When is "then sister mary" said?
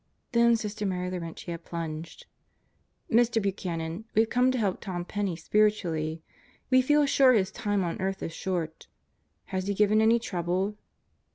0.31-1.11